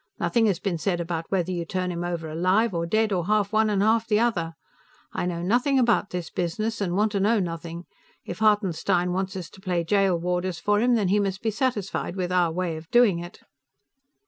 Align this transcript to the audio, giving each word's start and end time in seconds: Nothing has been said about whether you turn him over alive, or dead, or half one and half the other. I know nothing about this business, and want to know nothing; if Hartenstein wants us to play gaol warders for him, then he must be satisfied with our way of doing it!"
Nothing 0.19 0.47
has 0.47 0.57
been 0.59 0.79
said 0.79 0.99
about 0.99 1.29
whether 1.29 1.51
you 1.51 1.63
turn 1.63 1.91
him 1.91 2.03
over 2.03 2.27
alive, 2.27 2.73
or 2.73 2.87
dead, 2.87 3.11
or 3.13 3.27
half 3.27 3.53
one 3.53 3.69
and 3.69 3.83
half 3.83 4.07
the 4.07 4.19
other. 4.19 4.55
I 5.13 5.27
know 5.27 5.43
nothing 5.43 5.77
about 5.77 6.09
this 6.09 6.31
business, 6.31 6.81
and 6.81 6.95
want 6.95 7.11
to 7.11 7.19
know 7.19 7.39
nothing; 7.39 7.85
if 8.25 8.39
Hartenstein 8.39 9.13
wants 9.13 9.35
us 9.35 9.47
to 9.51 9.61
play 9.61 9.83
gaol 9.83 10.17
warders 10.17 10.57
for 10.57 10.79
him, 10.79 10.95
then 10.95 11.09
he 11.09 11.19
must 11.19 11.43
be 11.43 11.51
satisfied 11.51 12.15
with 12.15 12.31
our 12.31 12.51
way 12.51 12.77
of 12.77 12.89
doing 12.89 13.19
it!" 13.19 13.41